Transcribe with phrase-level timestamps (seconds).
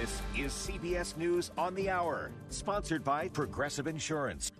[0.00, 4.50] This is CBS News on the Hour, sponsored by Progressive Insurance.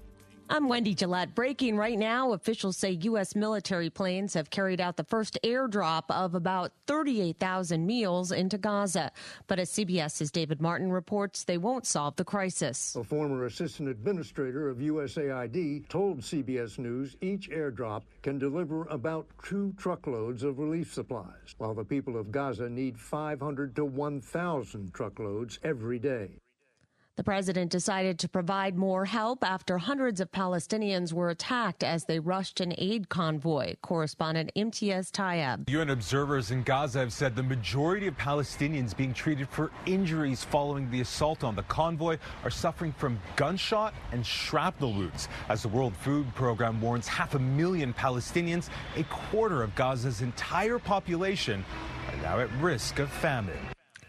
[0.51, 1.35] I'm Wendy Gillette.
[1.35, 3.35] Breaking right now, officials say U.S.
[3.35, 9.13] military planes have carried out the first airdrop of about 38,000 meals into Gaza.
[9.47, 12.95] But as CBS's David Martin reports, they won't solve the crisis.
[12.97, 19.73] A former assistant administrator of USAID told CBS News each airdrop can deliver about two
[19.79, 25.99] truckloads of relief supplies, while the people of Gaza need 500 to 1,000 truckloads every
[25.99, 26.33] day.
[27.15, 32.19] The president decided to provide more help after hundreds of Palestinians were attacked as they
[32.19, 33.75] rushed an aid convoy.
[33.83, 35.69] Correspondent Imtiaz Tyab.
[35.69, 40.91] UN observers in Gaza have said the majority of Palestinians being treated for injuries following
[40.91, 45.29] the assault on the convoy are suffering from gunshot and shrapnel wounds.
[45.51, 50.79] As the World Food Program warns, half a million Palestinians, a quarter of Gaza's entire
[50.79, 51.63] population,
[52.09, 53.59] are now at risk of famine.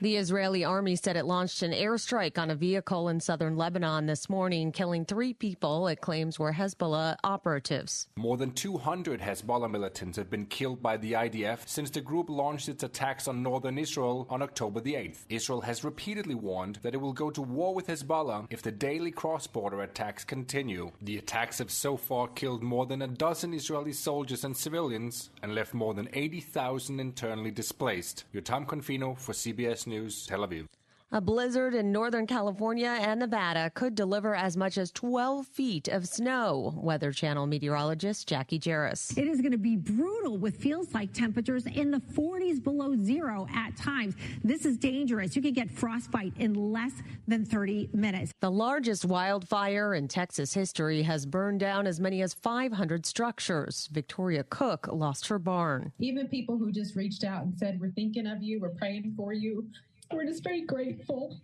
[0.02, 4.27] The Israeli army said it launched an airstrike on a vehicle in southern Lebanon this
[4.27, 8.08] morning, killing three people it claims were Hezbollah operatives.
[8.17, 12.67] More than 200 Hezbollah militants have been killed by the IDF since the group launched
[12.67, 15.25] its attacks on northern Israel on October the 8th.
[15.30, 19.11] Israel has repeatedly warned that it will go to war with Hezbollah if the daily
[19.11, 20.91] cross border attacks continue.
[21.02, 25.55] The attacks have so far killed more than a dozen Israeli soldiers and civilians and
[25.55, 28.25] left more than 80,000 internally displaced.
[28.33, 30.26] Yotam Confino for CBS News.
[30.28, 30.67] Tel Aviv.
[31.16, 36.08] A blizzard in Northern California and Nevada could deliver as much as 12 feet of
[36.08, 36.73] snow.
[36.75, 39.16] Weather Channel meteorologist Jacqui Jeras.
[39.16, 43.45] It is going to be brutal with feels like temperatures in the 40s below zero
[43.53, 44.16] at times.
[44.44, 45.36] This is dangerous.
[45.36, 46.94] You could get frostbite in less
[47.28, 48.31] than 30 minutes.
[48.39, 53.88] The largest wildfire in Texas history has burned down as many as 500 structures.
[53.91, 55.91] Victoria Cook lost her barn.
[56.00, 59.31] Even people who just reached out and said, We're thinking of you, we're praying for
[59.31, 59.67] you
[60.12, 61.40] we're just very grateful.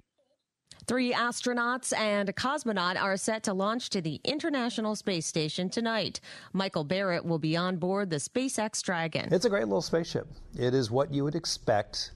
[0.87, 6.19] Three astronauts and a cosmonaut are set to launch to the International Space Station tonight.
[6.51, 9.31] Michael Barratt will be on board the SpaceX Dragon.
[9.31, 10.27] It's a great little spaceship.
[10.57, 12.13] It is what you would expect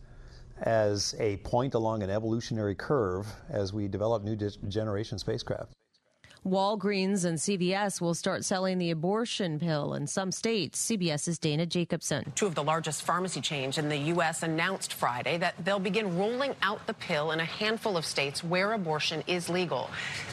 [0.61, 5.73] as a point along an evolutionary curve as we develop new generation spacecraft.
[6.45, 10.91] Walgreens and CVS will start selling the abortion pill in some states.
[10.91, 12.33] CBS's Dana Jacobson.
[12.35, 14.43] Two of the largest pharmacy chains in the U.S.
[14.43, 18.73] announced Friday that they'll begin rolling out the pill in a handful of states where
[18.73, 19.89] abortion is legal.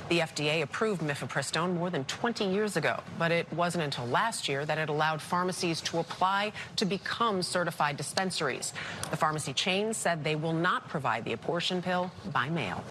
[0.08, 4.66] The FDA approved mifepristone more than 20 years ago, but it wasn't until last year
[4.66, 8.72] that it allowed pharmacies to apply to become certified dispensaries.
[9.12, 12.82] The pharmacy chains said they will not provide the abortion pill by mail.